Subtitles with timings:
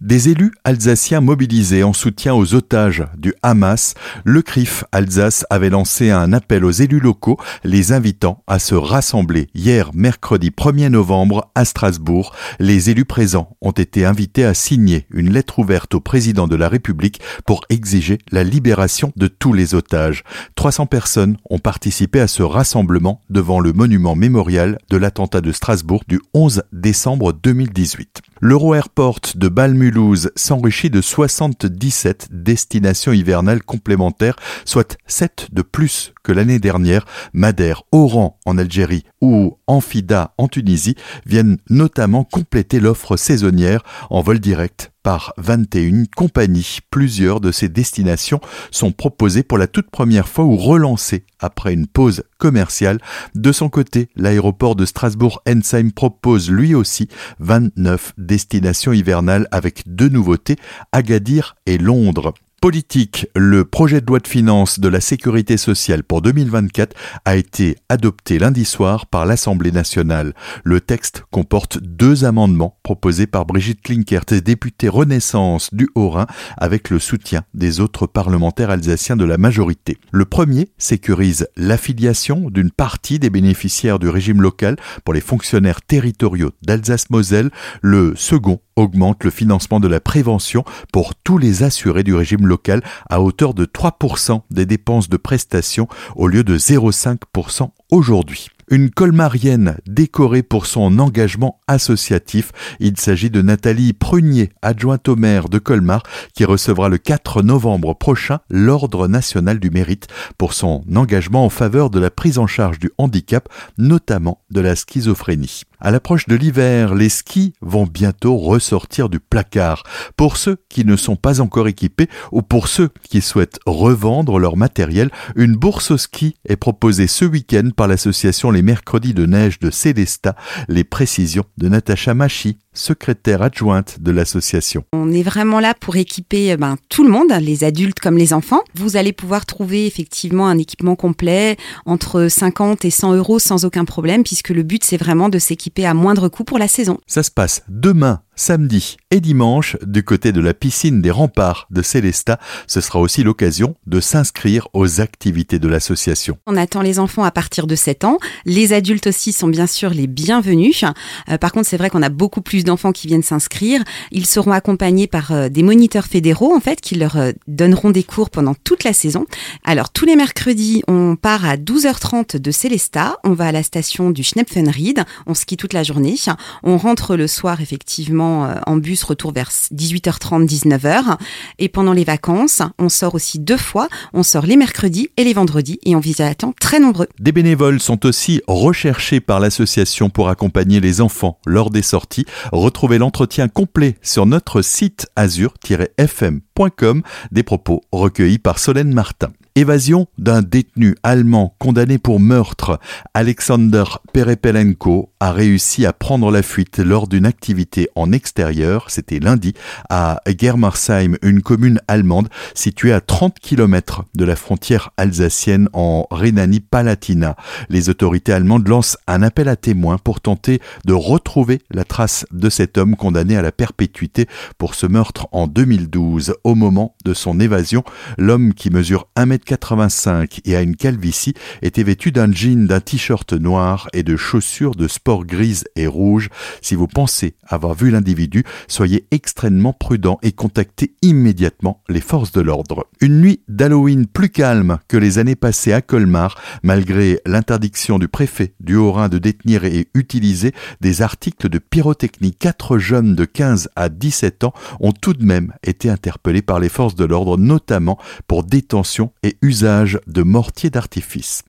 [0.00, 6.12] Des élus alsaciens mobilisés en soutien aux otages du Hamas, le CRIF Alsace avait lancé
[6.12, 11.64] un appel aux élus locaux, les invitant à se rassembler hier mercredi 1er novembre à
[11.64, 12.32] Strasbourg.
[12.60, 16.68] Les élus présents ont été invités à signer une lettre ouverte au président de la
[16.68, 20.22] République pour exiger la libération de tous les otages.
[20.54, 26.04] 300 personnes ont participé à ce rassemblement devant le monument mémorial de l'attentat de Strasbourg
[26.06, 28.22] du 11 décembre 2018.
[28.40, 36.58] L'Euro-Airport de Balmulhouse s'enrichit de 77 destinations hivernales complémentaires, soit 7 de plus que l'année
[36.58, 37.04] dernière.
[37.32, 44.38] Madère, Oran en Algérie ou Amphida en Tunisie viennent notamment compléter l'offre saisonnière en vol
[44.38, 46.78] direct par 21 compagnies.
[46.90, 51.86] Plusieurs de ces destinations sont proposées pour la toute première fois ou relancées après une
[51.86, 52.98] pause commerciale.
[53.34, 57.08] De son côté, l'aéroport de Strasbourg-Ensheim propose lui aussi
[57.40, 60.56] 29 destinations hivernales avec deux nouveautés,
[60.92, 62.34] Agadir et Londres.
[62.60, 67.76] Politique, le projet de loi de finances de la sécurité sociale pour 2024 a été
[67.88, 70.34] adopté lundi soir par l'Assemblée nationale.
[70.64, 76.98] Le texte comporte deux amendements proposés par Brigitte Klinkert, députée Renaissance du Haut-Rhin, avec le
[76.98, 79.96] soutien des autres parlementaires alsaciens de la majorité.
[80.10, 86.50] Le premier sécurise l'affiliation d'une partie des bénéficiaires du régime local pour les fonctionnaires territoriaux
[86.62, 87.50] d'Alsace-Moselle.
[87.82, 92.82] Le second augmente le financement de la prévention pour tous les assurés du régime local
[93.08, 99.78] à hauteur de 3% des dépenses de prestations au lieu de 0,5% aujourd'hui une colmarienne
[99.86, 102.52] décorée pour son engagement associatif.
[102.80, 106.02] Il s'agit de Nathalie Prunier, adjointe au maire de Colmar,
[106.34, 111.90] qui recevra le 4 novembre prochain l'Ordre national du mérite pour son engagement en faveur
[111.90, 115.62] de la prise en charge du handicap, notamment de la schizophrénie.
[115.80, 119.84] À l'approche de l'hiver, les skis vont bientôt ressortir du placard.
[120.16, 124.56] Pour ceux qui ne sont pas encore équipés ou pour ceux qui souhaitent revendre leur
[124.56, 129.60] matériel, une bourse au ski est proposée ce week-end par l'association Les Mercredis de Neige
[129.60, 130.34] de Célesta.
[130.66, 134.84] Les précisions de Natacha Machi, secrétaire adjointe de l'association.
[134.92, 138.60] On est vraiment là pour équiper ben, tout le monde, les adultes comme les enfants.
[138.74, 141.56] Vous allez pouvoir trouver effectivement un équipement complet
[141.86, 145.86] entre 50 et 100 euros sans aucun problème, puisque le but c'est vraiment de s'équiper
[145.86, 146.98] à moindre coût pour la saison.
[147.06, 151.82] Ça se passe demain samedi et dimanche du côté de la piscine des remparts de
[151.82, 152.38] Célesta.
[152.66, 156.38] Ce sera aussi l'occasion de s'inscrire aux activités de l'association.
[156.46, 158.18] On attend les enfants à partir de 7 ans.
[158.44, 160.84] Les adultes aussi sont bien sûr les bienvenus.
[161.28, 163.82] Euh, par contre, c'est vrai qu'on a beaucoup plus d'enfants qui viennent s'inscrire.
[164.10, 168.02] Ils seront accompagnés par euh, des moniteurs fédéraux en fait qui leur euh, donneront des
[168.02, 169.26] cours pendant toute la saison.
[169.64, 174.10] Alors tous les mercredis, on part à 12h30 de Célesta, on va à la station
[174.10, 176.16] du Schnepfenried, on skie toute la journée.
[176.62, 181.16] On rentre le soir effectivement euh, en bus retour vers 18h30, 19h.
[181.58, 183.88] Et pendant les vacances, on sort aussi deux fois.
[184.12, 187.06] On sort les mercredis et les vendredis et on à temps très nombreux.
[187.18, 192.24] Des bénévoles sont aussi recherchés par l'association pour accompagner les enfants lors des sorties.
[192.58, 199.28] Retrouvez l'entretien complet sur notre site azur-fm.com des propos recueillis par Solène Martin.
[199.54, 202.78] Évasion d'un détenu allemand condamné pour meurtre,
[203.14, 209.54] Alexander Perepelenko a réussi à prendre la fuite lors d'une activité en extérieur, c'était lundi,
[209.90, 217.36] à Germersheim, une commune allemande située à 30 km de la frontière alsacienne en Rhénanie-Palatina.
[217.68, 222.48] Les autorités allemandes lancent un appel à témoins pour tenter de retrouver la trace de
[222.48, 224.26] cet homme condamné à la perpétuité
[224.56, 226.34] pour ce meurtre en 2012.
[226.44, 227.82] Au moment de son évasion,
[228.18, 232.80] l'homme qui mesure 1 m 85 et à une calvitie, était vêtu d'un jean, d'un
[232.80, 236.28] t-shirt noir et de chaussures de sport grises et rouges.
[236.62, 242.40] Si vous pensez avoir vu l'individu, soyez extrêmement prudent et contactez immédiatement les forces de
[242.40, 242.86] l'ordre.
[243.00, 248.54] Une nuit d'Halloween plus calme que les années passées à Colmar, malgré l'interdiction du préfet
[248.60, 252.34] du Haut-Rhin de détenir et utiliser des articles de pyrotechnie.
[252.34, 256.68] Quatre jeunes de 15 à 17 ans ont tout de même été interpellés par les
[256.68, 261.42] forces de l'ordre, notamment pour détention et usage de mortiers d'artifice.